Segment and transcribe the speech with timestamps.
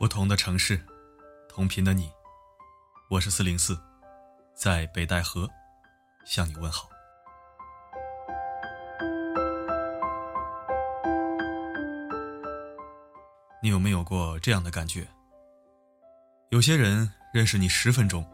[0.00, 0.80] 不同的城市，
[1.46, 2.10] 同频的你，
[3.10, 3.78] 我是四零四，
[4.54, 5.46] 在北戴河
[6.24, 6.88] 向你问好。
[13.62, 15.06] 你有没有过这样的感觉？
[16.48, 18.26] 有些人认识你十分钟，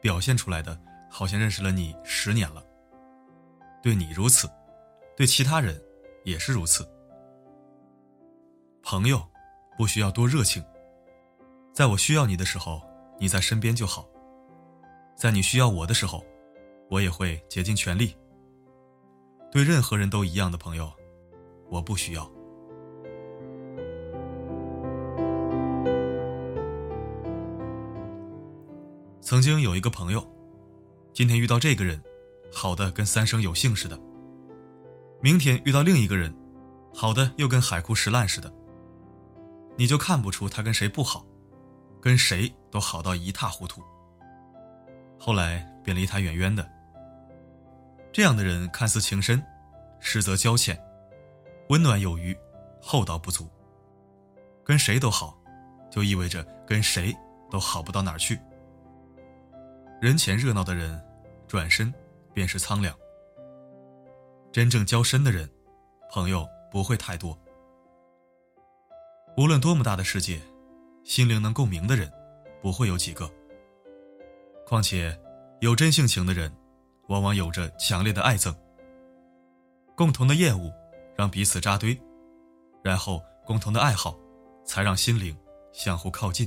[0.00, 0.80] 表现出来的
[1.10, 2.64] 好像认识了你十年了。
[3.82, 4.50] 对你如此，
[5.14, 5.78] 对其他人
[6.24, 6.90] 也是如此。
[8.82, 9.22] 朋友
[9.76, 10.64] 不需要多热情，
[11.78, 12.82] 在我需要你的时候，
[13.20, 14.02] 你在身边就好；
[15.16, 16.26] 在你需要我的时候，
[16.90, 18.16] 我也会竭尽全力。
[19.52, 20.92] 对任何人都一样的朋友，
[21.70, 22.28] 我不需要。
[29.20, 30.26] 曾经有一个朋友，
[31.12, 32.02] 今天遇到这个人，
[32.52, 33.96] 好的跟三生有幸似的；
[35.22, 36.34] 明天遇到另一个人，
[36.92, 38.52] 好的又跟海枯石烂似的。
[39.76, 41.24] 你就看不出他跟谁不好，
[42.00, 43.82] 跟谁都好到一塌糊涂。
[45.18, 46.68] 后来便离他远远的。
[48.12, 49.44] 这样的人看似情深，
[50.00, 50.78] 实则交浅，
[51.68, 52.36] 温暖有余，
[52.80, 53.48] 厚道不足。
[54.64, 55.38] 跟谁都好，
[55.90, 57.14] 就意味着跟谁
[57.50, 58.38] 都好不到哪儿去。
[60.00, 61.02] 人前热闹的人，
[61.46, 61.92] 转身
[62.32, 62.94] 便是苍凉。
[64.52, 65.48] 真正交深的人，
[66.10, 67.38] 朋友不会太多。
[69.36, 70.40] 无论多么大的世界，
[71.08, 72.12] 心灵能共鸣的人，
[72.60, 73.26] 不会有几个。
[74.66, 75.18] 况且，
[75.62, 76.54] 有真性情的人，
[77.08, 78.54] 往往有着强烈的爱憎。
[79.96, 80.70] 共同的厌恶，
[81.16, 81.98] 让彼此扎堆，
[82.84, 84.14] 然后共同的爱好，
[84.66, 85.34] 才让心灵
[85.72, 86.46] 相互靠近。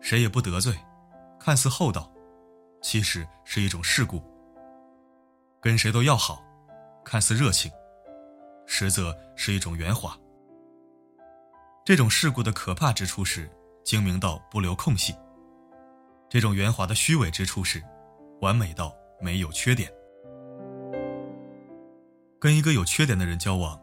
[0.00, 0.72] 谁也不得罪。
[1.40, 2.08] 看似厚道，
[2.80, 4.22] 其实是一种世故。
[5.60, 6.40] 跟谁都要好，
[7.04, 7.68] 看似热情，
[8.66, 10.16] 实则是一种圆滑。
[11.84, 13.46] 这种世故的可怕之处是
[13.84, 15.12] 精明到不留空隙；
[16.30, 17.82] 这种圆滑的虚伪之处是
[18.40, 19.92] 完美到没有缺点。
[22.40, 23.78] 跟一个有缺点的人交往，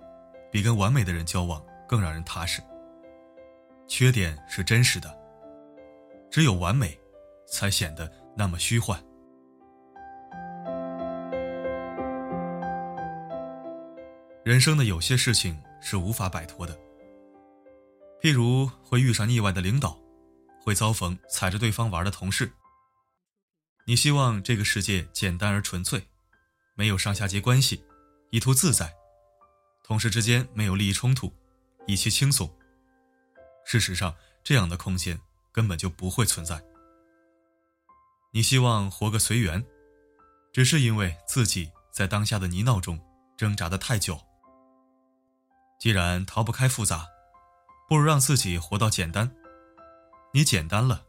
[0.52, 2.60] 比跟完美的人交往更让人踏实。
[3.88, 5.16] 缺点是真实的，
[6.30, 7.00] 只有完美。
[7.52, 8.98] 才显得那么虚幻。
[14.46, 16.74] 人生的有些事情是无法摆脱的，
[18.22, 20.00] 譬如会遇上腻歪的领导，
[20.64, 22.54] 会遭逢踩着对方玩的同事。
[23.88, 26.08] 你希望这个世界简单而纯粹，
[26.76, 27.84] 没有上下级关系，
[28.30, 28.94] 一图自在，
[29.84, 31.34] 同事之间没有利益冲突，
[31.88, 32.48] 一切轻松。
[33.66, 35.20] 事实上，这样的空间
[35.52, 36.64] 根本就不会存在。
[38.32, 39.66] 你希望活个随缘，
[40.54, 43.02] 只是因为自己在当下的泥淖中
[43.36, 44.22] 挣扎的太久。
[45.80, 47.08] 既然逃不开复杂，
[47.92, 49.30] 不如让自己活到简单。
[50.32, 51.04] 你简单了，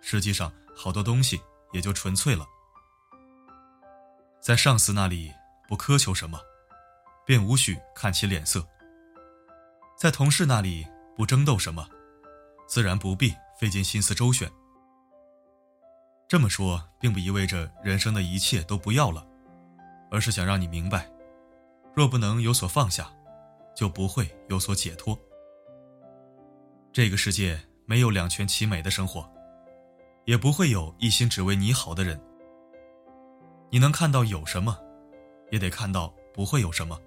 [0.00, 1.40] 实际上好多东西
[1.72, 2.46] 也就纯粹了。
[4.40, 5.34] 在上司那里
[5.66, 6.38] 不苛求什么，
[7.26, 8.60] 便无需看其脸色；
[9.98, 10.86] 在同事那里
[11.16, 11.84] 不争斗什么，
[12.68, 14.48] 自然不必费尽心思周旋。
[16.28, 19.26] 这么说，并不意味着人生的一切都不要了，
[20.12, 21.10] 而是想让你明白，
[21.92, 23.12] 若不能有所放下，
[23.74, 25.18] 就不会有所解脱。
[26.92, 29.24] 这个世界没有两全其美的生活，
[30.24, 32.20] 也不会有一心只为你好的人。
[33.70, 34.76] 你能看到有什么，
[35.52, 37.00] 也得看到不会有什么。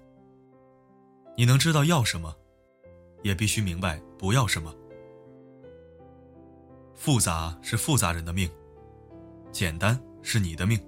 [1.36, 2.34] 你能知道要什么，
[3.22, 4.74] 也必须明白不要什么。
[6.94, 8.50] 复杂是复杂人的命。
[9.52, 10.80] 简单是你的命，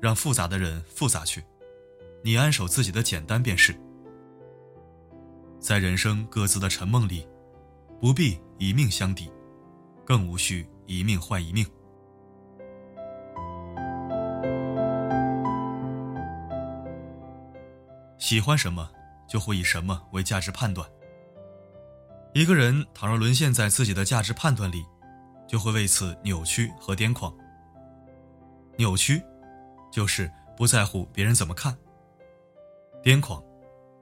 [0.00, 1.42] 让复杂的人复杂去，
[2.22, 3.74] 你安守自己的简单便是。
[5.60, 7.26] 在人生各自的沉梦里，
[8.04, 9.32] 不必一命相抵，
[10.04, 11.66] 更无需一命换一命。
[18.18, 18.90] 喜欢什么，
[19.26, 20.86] 就会以什么为价值判断。
[22.34, 24.84] 一个人倘若沦陷在自己的价值判断里。
[25.48, 27.34] 就会为此扭曲和癫狂。
[28.76, 29.22] 扭曲，
[29.90, 31.72] 就是不在乎别人怎么看；
[33.02, 33.42] 癫狂，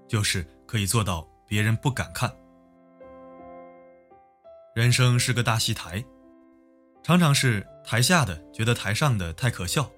[0.09, 2.29] 就是可以做到别人不敢看。
[4.75, 6.03] 人生是个大戏台，
[7.03, 9.91] 常常是台下的觉得台上的太可笑，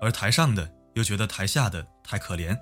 [0.00, 2.58] 而台上的又觉得台下的太可怜。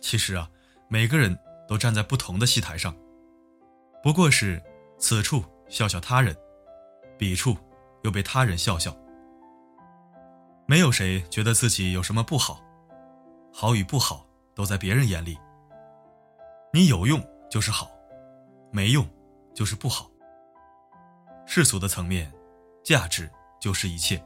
[0.00, 0.48] 其实啊，
[0.88, 1.36] 每个人
[1.66, 2.94] 都站在不同的戏台上，
[4.00, 4.62] 不过是
[4.96, 6.36] 此处笑笑他人。
[7.18, 7.56] 彼处，
[8.04, 8.96] 又被他人笑笑。
[10.66, 12.60] 没有谁觉得自己有什么不好，
[13.52, 14.24] 好与不好
[14.54, 15.36] 都在别人眼里。
[16.72, 17.20] 你有用
[17.50, 17.90] 就是好，
[18.70, 19.04] 没用
[19.56, 20.10] 就是不好。
[21.46, 22.30] 世俗的层面，
[22.84, 24.22] 价值就是一切。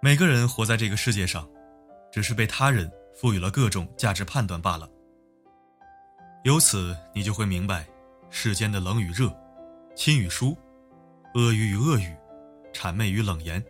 [0.00, 1.46] 每个人活在这个世界上，
[2.12, 4.88] 只是被他人赋予了各种价值判断罢了。
[6.44, 7.84] 由此，你就会明白
[8.30, 9.28] 世间的冷与热，
[9.96, 10.56] 亲与疏，
[11.34, 12.16] 阿谀与恶语，
[12.72, 13.62] 谄媚与冷言。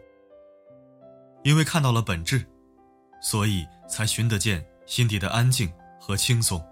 [1.45, 2.45] 因为看到了本质，
[3.23, 6.63] 所以才寻得见心底的安静和轻松。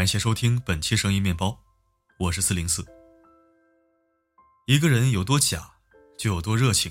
[0.00, 1.58] 感谢收听本期声音面包，
[2.16, 2.82] 我是四零四。
[4.66, 5.72] 一个人有多假，
[6.16, 6.90] 就有多热情；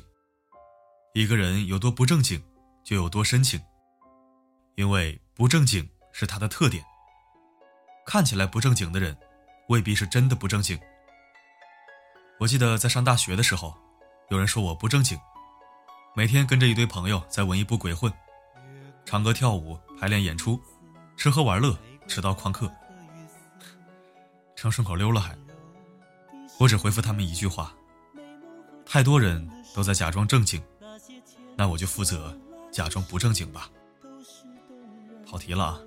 [1.16, 2.40] 一个人有多不正经，
[2.84, 3.60] 就有多深情。
[4.76, 6.86] 因为不正经是他的特点。
[8.06, 9.18] 看起来不正经的人，
[9.70, 10.80] 未必是真的不正经。
[12.40, 13.76] 我记得在上大学的时候，
[14.30, 15.18] 有人说我不正经，
[16.16, 18.14] 每天跟着一堆朋友在文艺部鬼混，
[19.04, 20.62] 唱歌跳舞、排练演出、
[21.18, 21.76] 吃喝玩乐，
[22.08, 22.72] 迟到旷课。
[24.60, 25.38] 上顺口溜了还，
[26.60, 27.74] 我只回复他们一句话：
[28.86, 30.62] 太多人都在假装正经，
[31.56, 32.38] 那我就负责
[32.70, 33.70] 假装不正经吧。
[35.26, 35.80] 跑题了啊。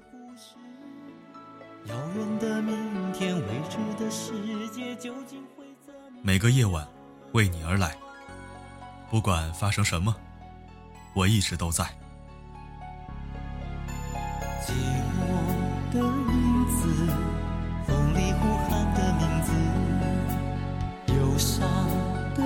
[6.23, 6.89] 每个夜晚
[7.33, 7.95] 为你而来，
[9.11, 10.17] 不管发生什么，
[11.15, 11.95] 我一直都在。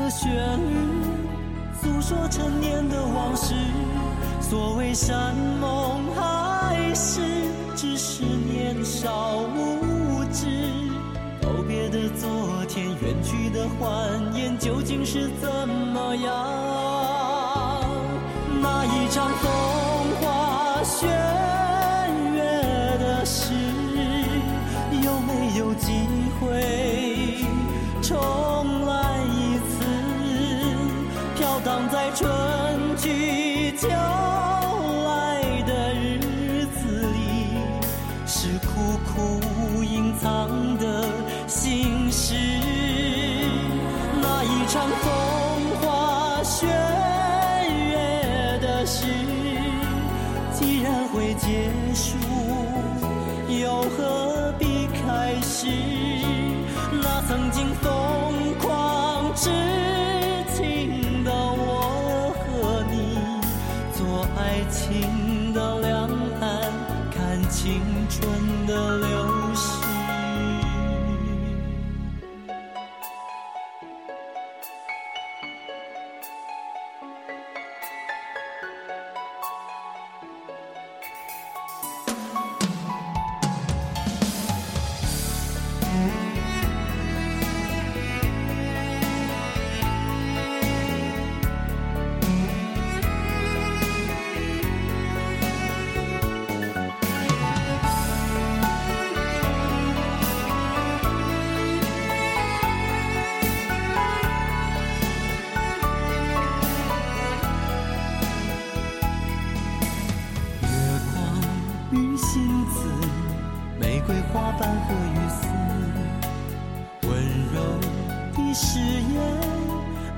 [0.06, 0.76] 的旋律
[1.82, 3.54] 诉说陈年的往事，
[4.40, 7.20] 所谓山盟海誓，
[7.74, 10.46] 只是年少无知。
[11.42, 16.32] 告别的昨天，远去的欢颜，究竟是怎么样？
[18.62, 19.28] 那一场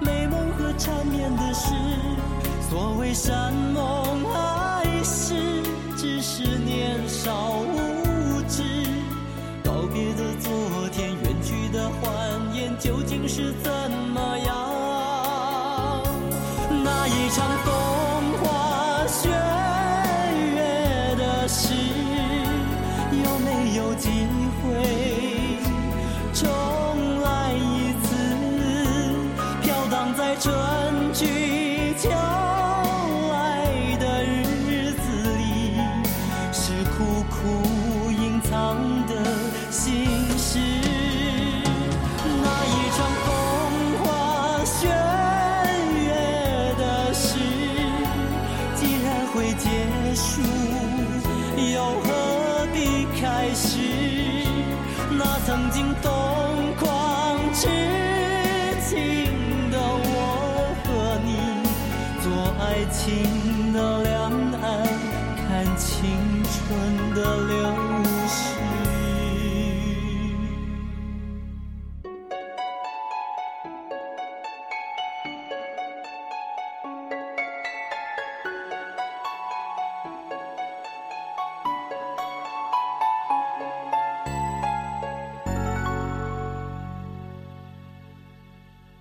[0.01, 1.73] 美梦和缠绵的事，
[2.69, 5.35] 所谓山盟海誓，
[5.97, 8.63] 只是年少无知。
[9.65, 12.11] 告别的昨天，远去的欢
[12.55, 13.88] 颜，究竟是怎
[62.91, 64.87] 情的两岸
[65.37, 66.09] 看青
[66.45, 68.59] 春的流逝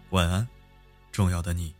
[0.09, 0.47] 晚安
[1.11, 1.76] 重要的你。